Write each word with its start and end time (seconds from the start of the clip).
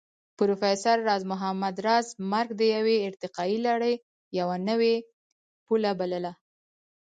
پروفېسر 0.37 0.97
راز 1.07 1.23
محمد 1.31 1.75
راز 1.87 2.05
مرګ 2.31 2.49
د 2.55 2.61
يوې 2.75 2.97
ارتقائي 3.07 3.57
لړۍ 3.67 3.93
يوه 4.39 4.57
نوې 4.67 4.95
پله 5.65 5.91
بلله 5.99 6.33